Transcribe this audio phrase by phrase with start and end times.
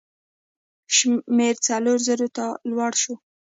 [0.95, 3.13] شمېر څلوېښتو زرو ته لوړ شو.